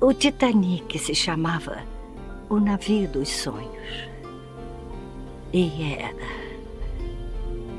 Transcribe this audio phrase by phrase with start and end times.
[0.00, 1.82] O Titanic se chamava
[2.48, 4.08] O Navio dos Sonhos.
[5.52, 6.14] E era.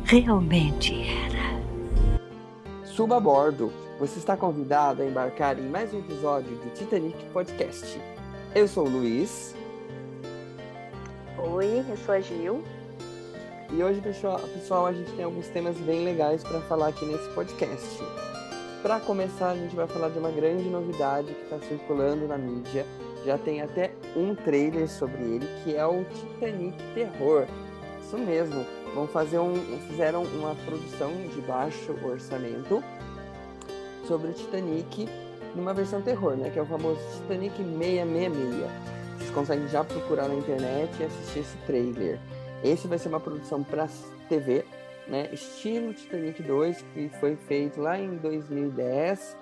[0.03, 2.83] Realmente era.
[2.83, 3.71] Suba a bordo.
[3.99, 7.97] Você está convidado a embarcar em mais um episódio do Titanic Podcast.
[8.53, 9.55] Eu sou o Luiz.
[11.37, 12.61] Oi, eu sou a Gil.
[13.71, 17.29] E hoje, pessoal, pessoal a gente tem alguns temas bem legais para falar aqui nesse
[17.29, 18.03] podcast.
[18.81, 22.85] Para começar, a gente vai falar de uma grande novidade que está circulando na mídia.
[23.25, 27.45] Já tem até um trailer sobre ele, que é o Titanic Terror.
[28.01, 28.65] Isso mesmo.
[28.95, 29.53] Vão fazer um,
[29.89, 32.81] fizeram uma produção de baixo orçamento
[34.07, 35.09] sobre o Titanic
[35.53, 36.49] numa versão terror, né?
[36.49, 38.69] Que é o famoso Titanic 666.
[39.17, 42.17] Vocês conseguem já procurar na internet e assistir esse trailer.
[42.63, 43.89] Esse vai ser uma produção para
[44.29, 44.63] TV,
[45.09, 45.29] né?
[45.31, 49.35] Estilo Titanic 2, que foi feito lá em 2010,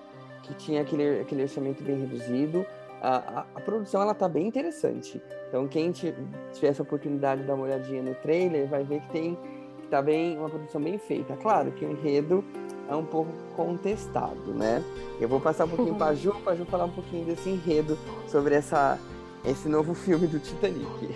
[0.44, 2.66] que tinha aquele, aquele orçamento bem reduzido.
[3.02, 5.22] A, a, a produção ela tá bem interessante.
[5.48, 6.16] Então quem tiver
[6.61, 9.38] essa oportunidade de dar uma olhadinha no trailer vai ver que tem
[9.81, 11.38] que tá bem uma produção bem feita.
[11.38, 12.44] Claro que o enredo
[12.89, 14.83] é um pouco contestado, né?
[15.20, 18.55] Eu vou passar um pouquinho para Ju, para Ju falar um pouquinho desse enredo sobre
[18.55, 18.99] essa
[19.45, 21.16] esse novo filme do Titanic.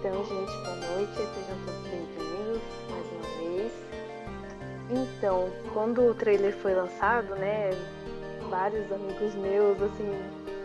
[0.00, 0.61] Então, gente,
[5.02, 7.70] Então, quando o trailer foi lançado, né,
[8.48, 10.10] vários amigos meus, assim,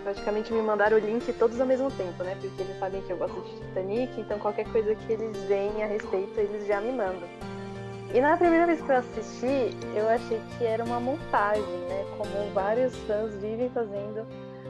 [0.04, 3.18] praticamente me mandaram o link todos ao mesmo tempo, né, porque eles sabem que eu
[3.18, 7.28] gosto de Titanic, então qualquer coisa que eles veem a respeito, eles já me mandam.
[8.14, 12.54] E na primeira vez que eu assisti, eu achei que era uma montagem, né, como
[12.54, 14.26] vários fãs vivem fazendo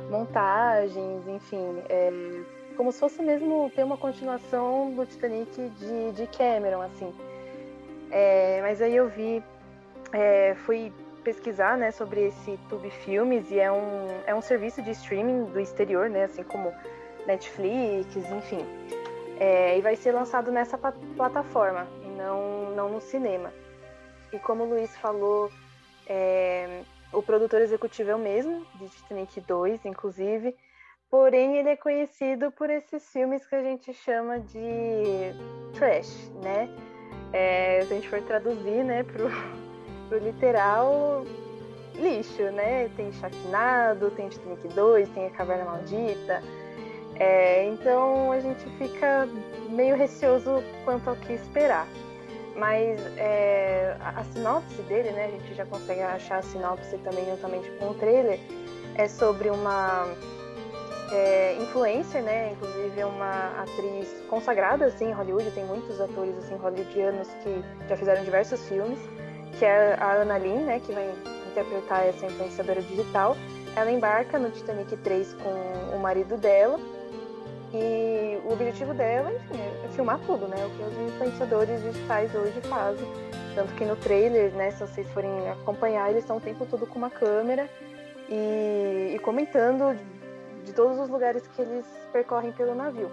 [0.09, 2.11] montagens, enfim, é,
[2.75, 7.13] como se fosse mesmo ter uma continuação do Titanic de, de Cameron, assim.
[8.09, 9.43] É, mas aí eu vi,
[10.13, 10.91] é, fui
[11.23, 15.59] pesquisar, né, sobre esse Tube Filmes e é um, é um serviço de streaming do
[15.59, 16.73] exterior, né, assim como
[17.25, 18.65] Netflix, enfim.
[19.39, 23.51] É, e vai ser lançado nessa plataforma e não, não no cinema.
[24.31, 25.51] E como o Luiz falou,
[26.07, 26.81] é,
[27.11, 30.55] o produtor executivo é o mesmo, de Titanic 2, inclusive,
[31.09, 35.31] Porém, ele é conhecido por esses filmes que a gente chama de
[35.73, 36.69] trash, né?
[37.31, 39.29] É, se a gente for traduzir, né, pro,
[40.07, 41.25] pro literal,
[41.95, 42.89] lixo, né?
[42.95, 46.41] Tem Sharknado, tem Titanic 2, tem A Caverna Maldita.
[47.19, 49.27] É, então a gente fica
[49.69, 51.87] meio receoso quanto ao que esperar.
[52.55, 55.25] Mas é, a, a, sinopse dele, né?
[55.25, 58.39] A gente já consegue achar a sinopse também juntamente com o trailer.
[58.95, 60.07] É sobre uma
[61.11, 61.55] é,
[62.21, 62.51] né?
[62.51, 67.95] Inclusive é uma atriz consagrada assim em Hollywood, tem muitos atores assim hollywoodianos que já
[67.95, 68.99] fizeram diversos filmes,
[69.57, 71.13] que é a Ana Lynn, né, que vai
[71.51, 73.35] interpretar essa influenciadora digital.
[73.75, 76.79] Ela embarca no Titanic 3 com o marido dela.
[77.73, 80.55] E o objetivo dela, enfim, é filmar tudo, né?
[80.65, 83.05] O que os influenciadores digitais hoje fazem.
[83.53, 86.97] Tanto que no trailer, né, se vocês forem acompanhar, eles estão o tempo todo com
[86.97, 87.69] uma câmera
[88.29, 89.99] e, e comentando
[90.63, 93.11] de todos os lugares que eles percorrem pelo navio.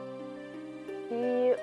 [1.10, 1.56] E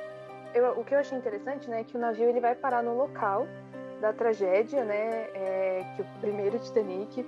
[0.54, 2.96] eu, o que eu achei interessante, né, é que o navio ele vai parar no
[2.98, 3.48] local
[4.02, 7.26] da tragédia, né, é, que o primeiro Titanic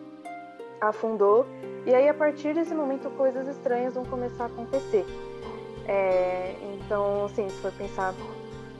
[0.81, 1.45] afundou.
[1.85, 5.05] E aí a partir desse momento coisas estranhas vão começar a acontecer.
[5.87, 8.13] É, então, assim, se for pensar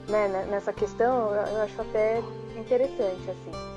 [0.08, 2.20] né, nessa questão, eu acho até
[2.56, 3.74] interessante, assim.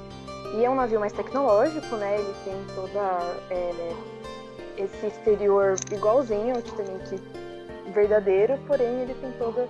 [0.58, 2.20] E é um navio mais tecnológico, né?
[2.20, 3.94] Ele tem toda é,
[4.78, 7.22] esse exterior igualzinho ao Titanic
[7.94, 9.68] verdadeiro, porém ele tem toda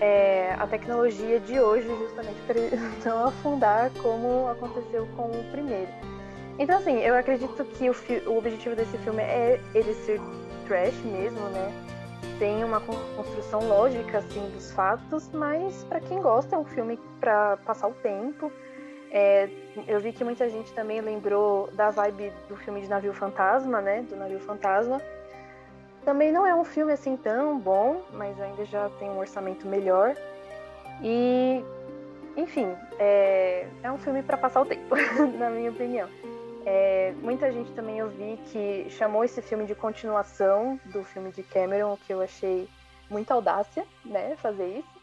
[0.00, 2.60] é, a tecnologia de hoje justamente para
[3.04, 5.88] não afundar como aconteceu com o primeiro.
[6.58, 7.94] Então assim, eu acredito que o,
[8.30, 10.20] o objetivo desse filme é ele ser
[10.66, 11.72] trash mesmo, né?
[12.38, 17.56] Tem uma construção lógica assim dos fatos, mas para quem gosta é um filme para
[17.58, 18.52] passar o tempo.
[19.10, 19.48] É,
[19.86, 24.02] eu vi que muita gente também lembrou da vibe do filme de Navio Fantasma, né?
[24.02, 25.00] Do Navio Fantasma.
[26.08, 30.14] Também não é um filme assim tão bom, mas ainda já tem um orçamento melhor.
[31.02, 31.62] E,
[32.34, 34.96] enfim, é, é um filme para passar o tempo,
[35.38, 36.08] na minha opinião.
[36.64, 41.42] É, muita gente também eu vi que chamou esse filme de continuação do filme de
[41.42, 42.66] Cameron, o que eu achei
[43.10, 44.34] muita audácia, né?
[44.36, 45.00] Fazer isso.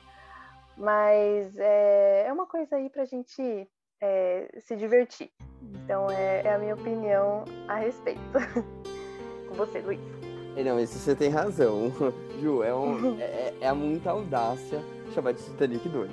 [0.75, 3.69] Mas é, é uma coisa aí pra gente
[4.01, 5.29] é, se divertir.
[5.61, 8.21] Então é, é, a minha opinião a respeito.
[9.47, 10.14] Com você, Luiz.
[10.55, 11.91] É, não, isso você tem razão.
[12.41, 14.81] Ju, é, um, é, é, muita audácia
[15.13, 16.09] chamar de Titanic 2.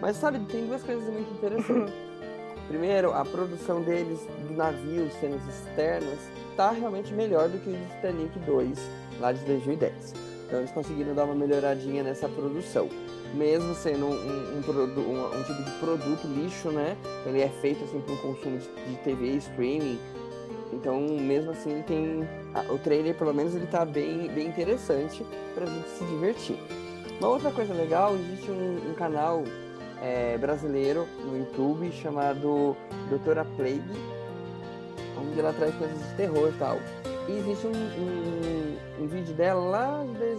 [0.00, 1.94] Mas sabe, tem duas coisas muito interessantes.
[2.68, 6.18] Primeiro, a produção deles do navio, cenas externas,
[6.56, 8.78] tá realmente melhor do que o Titanic 2,
[9.20, 10.14] lá de 2010.
[10.46, 12.88] Então eles conseguiram dar uma melhoradinha nessa produção.
[13.34, 16.96] Mesmo sendo um, um, um, um tipo de produto lixo, né?
[17.26, 19.98] Ele é feito assim para o consumo de, de TV e streaming.
[20.72, 22.26] Então, mesmo assim, tem
[22.70, 25.24] o trailer, pelo menos, ele tá bem, bem interessante
[25.54, 26.56] para a gente se divertir.
[27.20, 29.44] Uma outra coisa legal, existe um, um canal
[30.02, 32.76] é, brasileiro no YouTube chamado
[33.08, 33.82] Doutora Plague,
[35.20, 36.78] onde ela traz coisas de terror e tal.
[37.28, 40.38] E existe um, um, um vídeo dela lá de dois,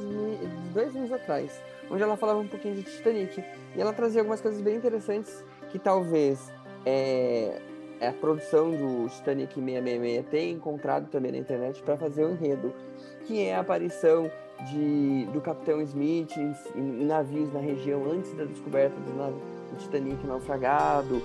[0.73, 3.41] dois anos atrás, onde ela falava um pouquinho de Titanic.
[3.75, 6.51] E ela trazia algumas coisas bem interessantes que talvez
[6.85, 7.61] é,
[8.09, 12.73] a produção do Titanic 666 tenha encontrado também na internet para fazer o um enredo,
[13.25, 14.29] que é a aparição
[14.69, 20.25] de, do Capitão Smith em, em, navios na região antes da descoberta do, do Titanic
[20.25, 21.21] naufragado,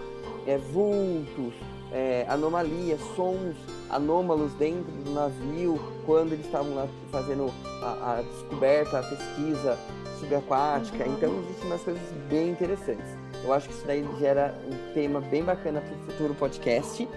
[0.46, 1.54] é, vultos,
[1.92, 3.56] é, anomalias, sons
[3.90, 7.50] anômalos dentro do navio quando eles estavam lá fazendo
[7.82, 9.78] a, a descoberta, a pesquisa
[10.19, 11.04] subaquática.
[11.04, 11.14] Uhum.
[11.14, 13.17] Então existem umas coisas bem interessantes.
[13.44, 17.08] Eu acho que isso daí gera um tema bem bacana para o futuro podcast.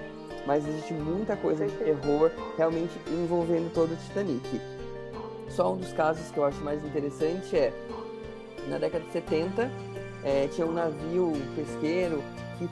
[0.46, 4.62] Mas existe muita coisa de terror realmente envolvendo todo o Titanic.
[5.50, 7.72] Só um dos casos que eu acho mais interessante é
[8.68, 9.70] na década de 70
[10.24, 12.24] é, tinha um navio pesqueiro
[12.58, 12.66] que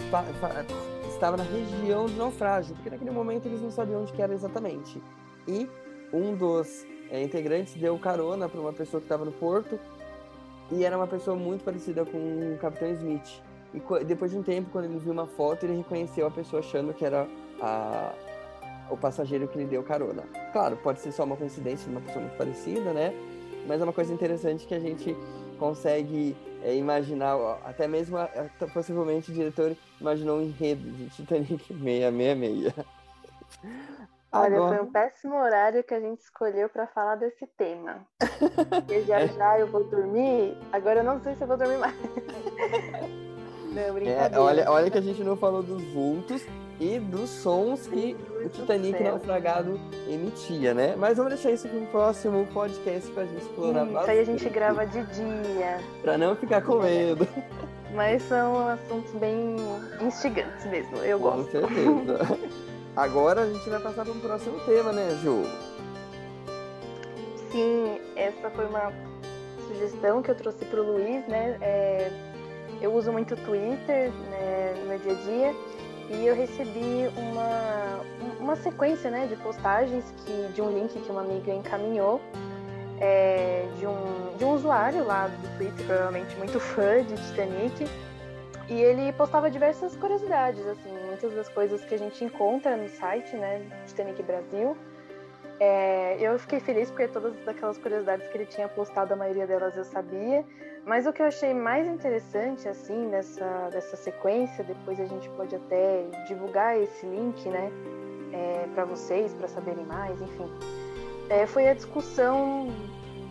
[1.09, 5.01] estava na região do naufrágio, porque naquele momento eles não sabiam onde que era exatamente.
[5.47, 5.67] E
[6.13, 9.79] um dos é, integrantes deu carona para uma pessoa que estava no porto
[10.71, 13.41] e era uma pessoa muito parecida com o Capitão Smith.
[13.73, 16.93] E depois de um tempo, quando ele viu uma foto, ele reconheceu a pessoa achando
[16.93, 17.27] que era
[17.61, 18.13] a,
[18.89, 20.23] o passageiro que lhe deu carona.
[20.51, 23.13] Claro, pode ser só uma coincidência de uma pessoa muito parecida, né?
[23.67, 25.15] Mas é uma coisa interessante que a gente
[25.59, 28.17] consegue é, imaginar, até mesmo
[28.73, 32.73] possivelmente o diretor imaginou um enredo de Titanic 666.
[34.31, 34.77] Olha, Agora...
[34.77, 38.05] foi um péssimo horário que a gente escolheu para falar desse tema.
[38.69, 41.95] Porque já já eu vou dormir, agora eu não sei se eu vou dormir mais.
[43.69, 46.43] Não, é, olha, olha que a gente não falou dos vultos
[46.79, 50.95] e dos sons que o Titanic naufragado emitia, né?
[50.97, 54.23] Mas vamos deixar isso para o próximo podcast para a gente explorar Isso aí a
[54.23, 55.79] gente grava de dia.
[56.01, 57.27] Para não ficar com medo.
[57.93, 59.57] Mas são assuntos bem
[60.01, 61.61] instigantes mesmo, eu com gosto.
[61.61, 62.39] Com certeza.
[62.99, 65.43] Agora a gente vai passar para o próximo tema, né, Ju?
[67.49, 68.91] Sim, essa foi uma
[69.69, 71.57] sugestão que eu trouxe para o Luiz, né?
[71.61, 72.11] É,
[72.81, 75.55] eu uso muito o Twitter né, no meu dia a dia
[76.09, 78.01] e eu recebi uma,
[78.37, 82.19] uma sequência né, de postagens que, de um link que uma amiga encaminhou
[82.99, 87.87] é, de, um, de um usuário lá do Twitter, provavelmente muito fã de Titanic,
[88.69, 93.35] e ele postava diversas curiosidades, assim, muitas das coisas que a gente encontra no site,
[93.35, 94.77] né, Titanic Brasil.
[95.59, 99.75] É, eu fiquei feliz porque todas aquelas curiosidades que ele tinha postado, a maioria delas
[99.75, 100.45] eu sabia.
[100.85, 106.05] Mas o que eu achei mais interessante, assim, dessa, sequência, depois a gente pode até
[106.27, 107.71] divulgar esse link, né,
[108.31, 110.49] é, para vocês, para saberem mais, enfim,
[111.29, 112.67] é, foi a discussão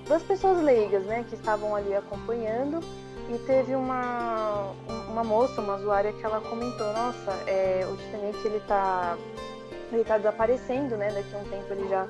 [0.09, 2.81] das pessoas leigas, né, que estavam ali acompanhando.
[3.29, 4.73] E teve uma,
[5.11, 9.19] uma moça, uma usuária, que ela comentou: Nossa, é, o Titanic ele tá,
[9.93, 11.13] ele tá desaparecendo, né?
[11.13, 12.07] Daqui a um tempo ele já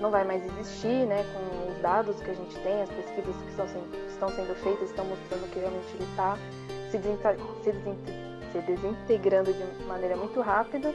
[0.00, 1.24] não vai mais existir, né?
[1.32, 4.90] Com os dados que a gente tem, as pesquisas que estão sendo, estão sendo feitas
[4.90, 6.36] estão mostrando que realmente ele está
[6.90, 6.98] se,
[7.62, 7.72] se,
[8.52, 10.92] se, desintegrando de maneira muito rápida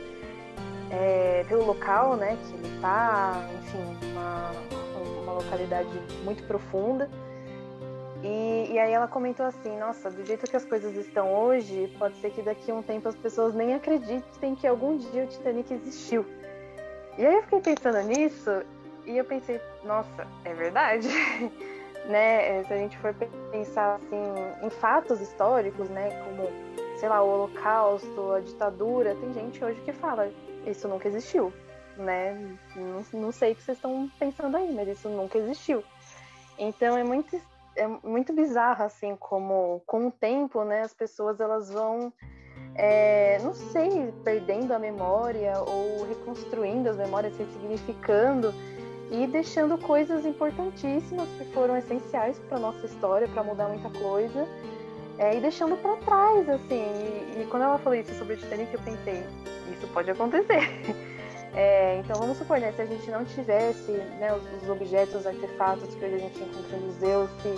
[0.92, 2.38] é, pelo local, né?
[2.48, 4.51] Que ele está, enfim, uma,
[5.24, 5.90] uma localidade
[6.24, 7.10] muito profunda.
[8.25, 12.15] E, e, aí ela comentou assim, nossa, do jeito que as coisas estão hoje, pode
[12.15, 15.72] ser que daqui a um tempo as pessoas nem acreditem que algum dia o Titanic
[15.72, 16.25] existiu.
[17.20, 18.50] E aí eu fiquei pensando nisso
[19.05, 21.08] e eu pensei, nossa, é verdade.
[22.10, 22.63] né?
[22.63, 23.13] Se a gente for
[23.51, 26.50] pensar assim em fatos históricos, né, como
[26.98, 30.32] sei lá, o Holocausto, a ditadura, tem gente hoje que fala
[30.65, 31.53] isso nunca existiu,
[31.98, 32.34] né?
[32.75, 35.84] Não, não sei o que vocês estão pensando aí, mas isso nunca existiu.
[36.58, 37.39] Então é muito
[37.75, 42.12] é muito bizarro assim como com o tempo, né, as pessoas elas vão
[42.75, 48.53] é, não sei, perdendo a memória ou reconstruindo as memórias, ressignificando
[49.12, 54.48] e deixando coisas importantíssimas que foram essenciais para nossa história, para mudar muita coisa,
[55.17, 56.84] é, e deixando para trás, assim.
[57.38, 59.24] E, e, quando ela falou isso sobre o Titanic, eu pensei,
[59.72, 60.60] isso pode acontecer.
[61.56, 65.26] É, então vamos supor, né, se a gente não tivesse né, os, os, objetos, os
[65.26, 67.56] artefatos que hoje a gente encontra em museus, se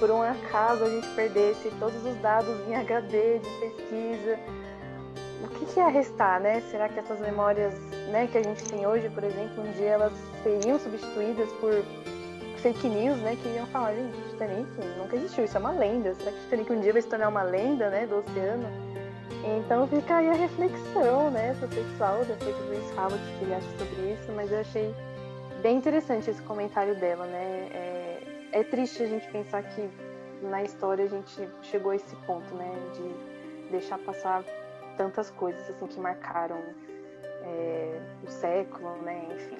[0.00, 4.38] por um acaso a gente perdesse todos os dados em HD de pesquisa,
[5.44, 6.60] o que, que ia restar, né?
[6.72, 7.72] Será que essas memórias
[8.10, 10.12] né, que a gente tem hoje, por exemplo, um dia elas
[10.42, 11.84] seriam substituídas por
[12.56, 16.14] fake news, né, que iam falar, gente, Titanic nunca existiu, isso é uma lenda.
[16.16, 18.95] Será que Titanic um dia vai se tornar uma lenda, né, do oceano?
[19.46, 23.54] Então fica aí a reflexão, né, pro pessoal, depois o Luiz fala o que ele
[23.54, 24.92] acha sobre isso, mas eu achei
[25.62, 27.68] bem interessante esse comentário dela, né?
[27.72, 28.22] É,
[28.52, 29.88] é triste a gente pensar que
[30.42, 34.44] na história a gente chegou a esse ponto, né, de deixar passar
[34.96, 36.58] tantas coisas assim que marcaram
[37.42, 39.58] é, o século, né, enfim.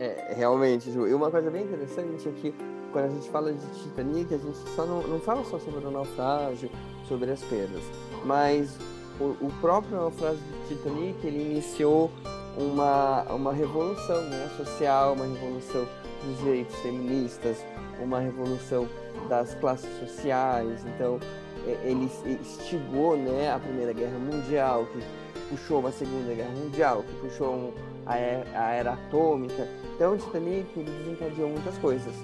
[0.00, 1.08] É, realmente, Ju.
[1.08, 2.54] E uma coisa bem interessante é que
[2.92, 5.90] quando a gente fala de Titanic, a gente só não, não fala só sobre o
[5.90, 6.70] naufrágio,
[7.08, 7.82] sobre as perdas,
[8.24, 8.76] mas
[9.20, 12.10] o, o próprio naufrágio de Titanic, ele iniciou
[12.56, 15.86] uma, uma revolução né, social, uma revolução
[16.24, 17.64] dos direitos feministas,
[18.00, 18.88] uma revolução
[19.28, 20.84] das classes sociais.
[20.86, 21.18] Então,
[21.84, 22.10] ele
[22.40, 25.02] instigou né, a Primeira Guerra Mundial, que
[25.50, 27.74] puxou uma Segunda Guerra Mundial, que puxou
[28.06, 29.68] a, a era atômica.
[29.94, 32.14] Então, o Titanic desencadeou muitas coisas.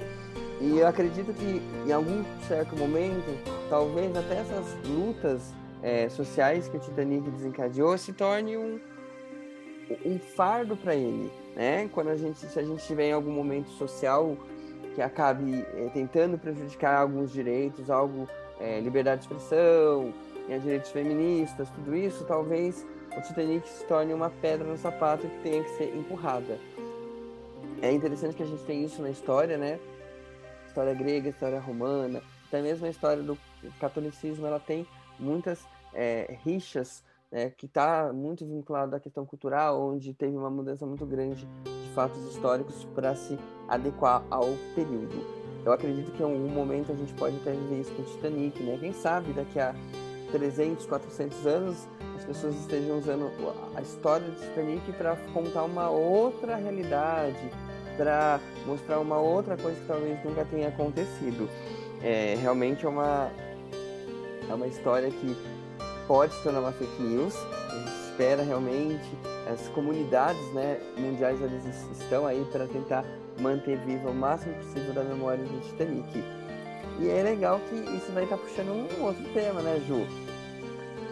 [0.61, 6.77] E eu acredito que em algum certo momento, talvez até essas lutas é, sociais que
[6.77, 8.81] o Titanic desencadeou se torne um,
[10.05, 11.89] um fardo para ele, né?
[11.93, 14.37] Quando a gente, se a gente tiver em algum momento social
[14.95, 18.29] que acabe é, tentando prejudicar alguns direitos, algo
[18.61, 20.15] é, liberdade de expressão,
[20.49, 25.39] é, direitos feministas, tudo isso, talvez o Titanic se torne uma pedra no sapato que
[25.43, 26.59] tenha que ser empurrada.
[27.83, 29.79] É interessante que a gente tem isso na história, né?
[30.75, 33.39] História grega, história romana, até mesmo a história do
[33.79, 34.85] catolicismo, ela tem
[35.21, 40.85] muitas é, rixas né, que está muito vinculado à questão cultural, onde teve uma mudança
[40.85, 43.39] muito grande de fatos históricos para se
[43.69, 45.25] adequar ao período.
[45.65, 48.61] Eu acredito que em algum momento a gente pode até viver isso com o Titanic,
[48.61, 48.77] né?
[48.81, 49.73] Quem sabe daqui a
[50.33, 53.31] 300, 400 anos as pessoas estejam usando
[53.77, 57.49] a história do Titanic para contar uma outra realidade,
[57.97, 61.49] para mostrar uma outra coisa que talvez nunca tenha acontecido.
[62.03, 63.31] É, realmente é uma,
[64.49, 65.37] é uma história que
[66.07, 67.35] pode se tornar uma fake news.
[67.71, 69.11] A gente espera realmente.
[69.53, 71.65] As comunidades né, mundiais eles
[71.99, 73.05] estão aí para tentar
[73.39, 76.25] manter viva o máximo possível da memória do Titanic.
[77.01, 80.07] E é legal que isso vai estar tá puxando um outro tema, né, Ju?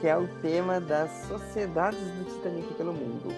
[0.01, 3.35] Que é o tema das sociedades do Titanic pelo mundo.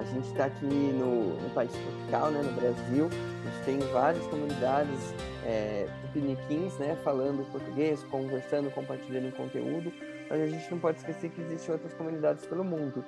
[0.00, 3.06] A gente está aqui no, no, país tropical, né, no Brasil.
[3.06, 5.14] A gente tem várias comunidades
[5.44, 9.92] é, tupiniquins, né, falando português, conversando, compartilhando conteúdo.
[10.30, 13.04] Mas a gente não pode esquecer que existem outras comunidades pelo mundo.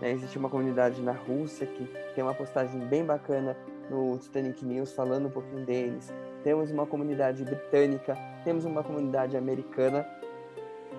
[0.00, 0.10] Né?
[0.10, 3.56] Existe uma comunidade na Rússia que tem uma postagem bem bacana
[3.88, 6.12] no Titanic News falando um pouquinho deles.
[6.42, 10.04] Temos uma comunidade britânica, temos uma comunidade americana.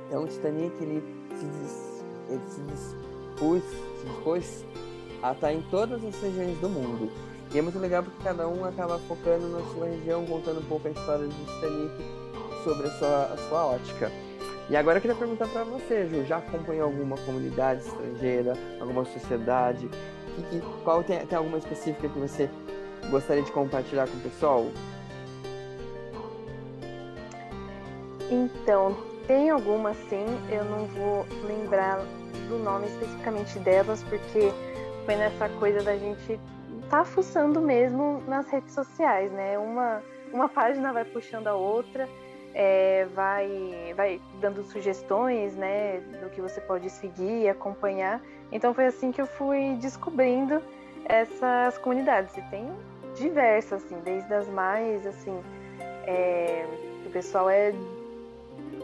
[0.08, 1.04] Então o Titanic ele
[1.36, 4.66] se, diz, ele se dispôs, se dispôs
[5.24, 7.10] a estar em todas as regiões do mundo.
[7.54, 10.88] E é muito legal porque cada um acaba focando na sua região, contando um pouco
[10.88, 12.24] a história do Titanic
[12.64, 14.12] sobre a sua, a sua ótica.
[14.70, 19.90] E agora eu queria perguntar para você, Ju, já acompanhou alguma comunidade estrangeira, alguma sociedade?
[20.36, 22.50] Que, que, qual tem, tem alguma específica que você
[23.10, 24.68] gostaria de compartilhar com o pessoal?
[28.32, 32.00] Então, tem algumas sim, eu não vou lembrar
[32.50, 34.52] do nome especificamente delas, porque
[35.06, 36.40] foi nessa coisa da gente
[36.90, 39.58] tá fuçando mesmo nas redes sociais, né?
[39.58, 42.08] Uma, uma página vai puxando a outra
[42.54, 48.22] é, vai, vai dando sugestões, né, do que você pode seguir, acompanhar.
[48.52, 50.62] Então foi assim que eu fui descobrindo
[51.06, 52.36] essas comunidades.
[52.38, 52.72] E tem
[53.16, 55.42] diversas, assim, desde as mais, assim,
[56.06, 56.66] é,
[57.06, 57.74] o pessoal é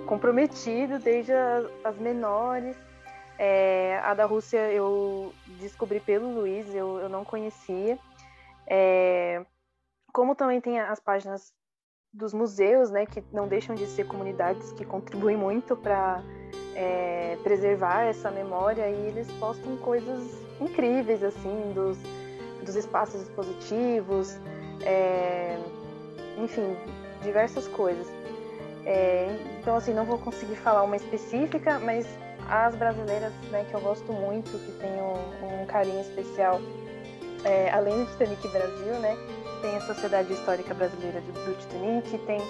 [0.07, 2.75] comprometido, desde as, as menores.
[3.41, 7.97] É, a da Rússia eu descobri pelo Luiz, eu, eu não conhecia.
[8.67, 9.45] É,
[10.11, 11.53] como também tem as páginas
[12.11, 16.21] dos museus, né, que não deixam de ser comunidades que contribuem muito para
[16.75, 20.21] é, preservar essa memória e eles postam coisas
[20.59, 21.97] incríveis assim dos,
[22.65, 24.37] dos espaços expositivos,
[24.83, 25.57] é,
[26.37, 26.75] enfim,
[27.21, 28.05] diversas coisas.
[28.85, 29.27] É,
[29.61, 32.05] então assim não vou conseguir falar uma específica, mas
[32.49, 36.59] as brasileiras, né, que eu gosto muito, que tem um, carinho especial,
[37.43, 39.15] é, além do Titanic Brasil, né,
[39.61, 42.41] tem a Sociedade Histórica Brasileira do Titanic, tem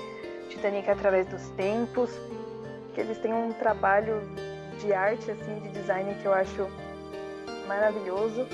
[0.50, 2.12] Titanic através dos tempos,
[2.94, 4.22] que eles têm um trabalho
[4.79, 6.68] de arte, assim, de design que eu acho
[7.68, 8.48] maravilhoso.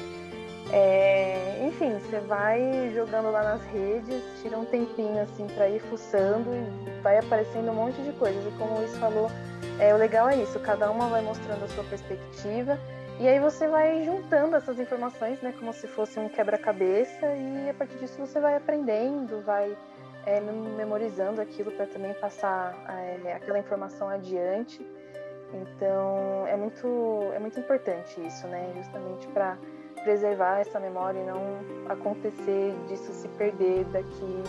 [0.72, 6.50] É, enfim, você vai jogando lá nas redes, tira um tempinho assim para ir fuçando
[6.52, 8.44] e vai aparecendo um monte de coisas.
[8.46, 9.30] E como o Luiz falou,
[9.80, 12.80] é, o legal é isso, cada uma vai mostrando a sua perspectiva
[13.18, 17.74] E aí você vai juntando essas informações, né, como se fosse um quebra-cabeça, e a
[17.74, 19.76] partir disso você vai aprendendo, vai
[20.26, 22.76] é, memorizando aquilo para também passar
[23.24, 24.86] é, aquela informação adiante.
[25.54, 29.58] Então é muito, é muito importante isso, né, justamente para
[30.04, 31.42] preservar essa memória e não
[31.88, 34.44] acontecer disso se perder daqui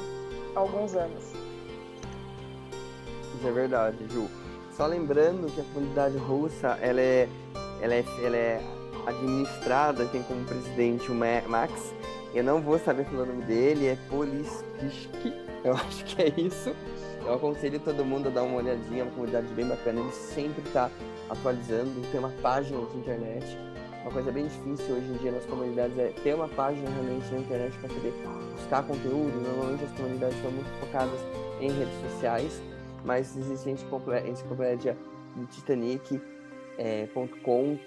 [0.56, 1.32] a alguns anos.
[3.36, 4.28] Isso é verdade, Ju.
[4.76, 7.28] Só lembrando que a comunidade russa, ela é
[7.80, 8.60] ela é, ela é
[9.06, 11.94] administrada, tem como presidente o Max.
[12.34, 15.32] Eu não vou saber falar o nome dele, é Poliskishki,
[15.64, 16.74] eu acho que é isso.
[17.24, 20.62] Eu aconselho todo mundo a dar uma olhadinha, é uma comunidade bem bacana, ele sempre
[20.66, 20.90] está
[21.30, 23.58] atualizando, tem uma página na internet.
[24.02, 27.38] Uma coisa bem difícil hoje em dia nas comunidades é ter uma página realmente na
[27.38, 28.12] internet para poder
[28.54, 29.40] buscar conteúdo.
[29.40, 31.20] Normalmente as comunidades estão muito focadas
[31.60, 32.62] em redes sociais,
[33.04, 34.96] mas existe enciclopédia
[35.34, 36.20] do Titanic,
[36.78, 37.08] é,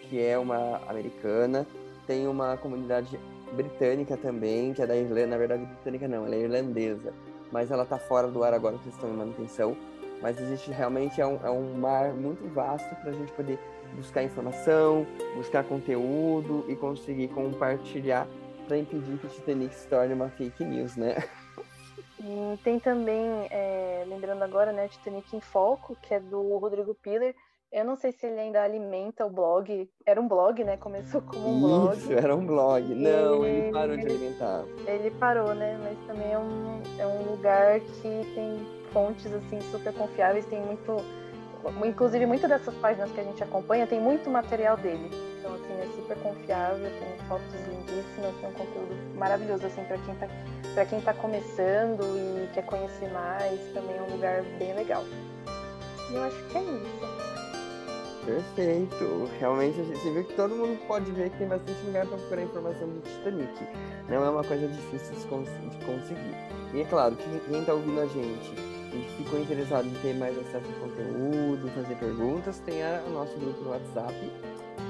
[0.09, 1.65] que é uma americana.
[2.07, 3.19] Tem uma comunidade
[3.53, 5.27] britânica também, que é da Irlanda.
[5.27, 7.13] Na verdade, britânica não, ela é irlandesa.
[7.51, 9.75] Mas ela está fora do ar agora, que estão em manutenção.
[10.21, 13.57] Mas existe realmente é um, é um mar muito vasto para a gente poder
[13.95, 18.27] buscar informação, buscar conteúdo e conseguir compartilhar
[18.67, 21.23] para impedir que o Titanic se torne uma fake news, né?
[22.21, 27.33] E tem também, é, lembrando agora, né, Titanic em Foco, que é do Rodrigo Piller,
[27.71, 29.87] eu não sei se ele ainda alimenta o blog.
[30.03, 30.75] Era um blog, né?
[30.75, 31.97] Começou como um blog.
[31.97, 32.83] Isso, era um blog.
[32.95, 34.65] Não, ele, ele parou de alimentar.
[34.87, 35.79] Ele parou, né?
[35.83, 38.57] Mas também é um, é um lugar que tem
[38.91, 40.45] fontes, assim, super confiáveis.
[40.47, 40.97] Tem muito...
[41.85, 45.07] Inclusive, muitas dessas páginas que a gente acompanha tem muito material dele.
[45.37, 46.89] Então, assim, é super confiável.
[46.89, 48.35] Tem fotos lindíssimas.
[48.41, 50.27] Tem um conteúdo maravilhoso, assim, para quem, tá,
[50.73, 53.59] pra quem tá começando e quer conhecer mais.
[53.73, 55.03] Também é um lugar bem legal.
[56.09, 57.19] E eu acho que é isso.
[58.25, 59.29] Perfeito.
[59.39, 62.87] Realmente você vê que todo mundo pode ver que tem bastante lugar para procurar informação
[62.87, 63.67] do Titanic.
[64.07, 65.25] Não é uma coisa difícil de
[65.85, 66.35] conseguir.
[66.73, 68.53] E é claro que quem está ouvindo a gente
[68.93, 73.61] e ficou interessado em ter mais acesso ao conteúdo, fazer perguntas, tem o nosso grupo
[73.61, 74.13] no WhatsApp.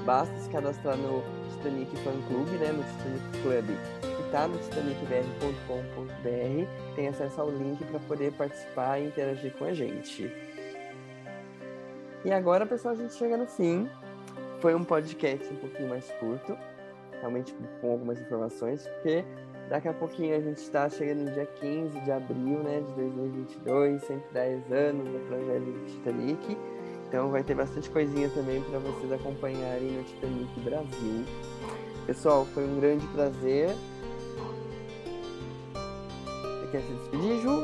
[0.04, 6.94] Basta se cadastrar no Titanic Fan Club, né, no Titanic Club, está no titanicbr.com.br.
[6.94, 10.32] Tem acesso ao link para poder participar e interagir com a gente.
[12.24, 13.90] E agora, pessoal, a gente chega no fim.
[14.60, 16.56] Foi um podcast um pouquinho mais curto,
[17.18, 19.24] realmente com algumas informações, porque
[19.68, 24.02] daqui a pouquinho a gente está chegando no dia 15 de abril né, de 2022,
[24.02, 26.56] 110 anos da tragédia do Titanic.
[27.08, 31.24] Então vai ter bastante coisinha também para vocês acompanharem no Titanic Brasil.
[32.06, 33.74] Pessoal, foi um grande prazer.
[37.20, 37.62] Ju?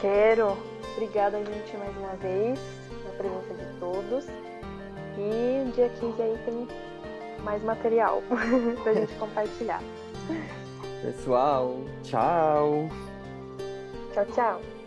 [0.00, 0.56] Quero.
[0.94, 2.58] Obrigada, gente, mais uma vez,
[3.04, 4.26] na presença de todos.
[5.18, 6.68] E dia 15 aí tem
[7.42, 8.22] mais material
[8.82, 9.82] pra gente compartilhar.
[11.02, 12.88] Pessoal, tchau.
[14.12, 14.79] Tchau, tchau.